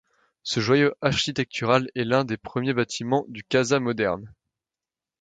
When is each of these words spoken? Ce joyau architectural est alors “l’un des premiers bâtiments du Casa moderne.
Ce 0.41 0.61
joyau 0.61 0.93
architectural 1.03 1.87
est 1.93 1.99
alors 2.01 2.09
“l’un 2.21 2.25
des 2.25 2.37
premiers 2.37 2.73
bâtiments 2.73 3.23
du 3.27 3.43
Casa 3.43 3.79
moderne. 3.79 4.33